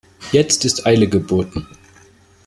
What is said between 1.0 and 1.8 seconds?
geboten.